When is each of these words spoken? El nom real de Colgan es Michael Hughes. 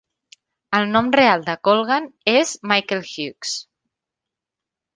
El 0.77 0.87
nom 0.93 1.11
real 1.19 1.45
de 1.49 1.55
Colgan 1.67 2.09
es 2.35 2.55
Michael 2.73 3.07
Hughes. 3.13 3.55